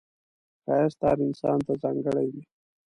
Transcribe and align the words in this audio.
ښایست 0.63 0.99
هر 1.07 1.17
انسان 1.27 1.59
ته 1.65 1.73
ځانګړی 1.83 2.27
وي 2.33 2.43